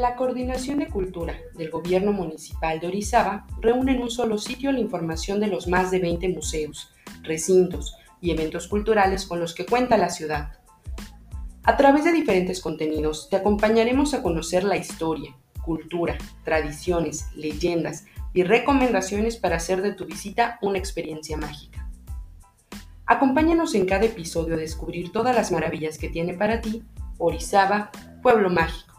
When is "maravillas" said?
25.52-25.98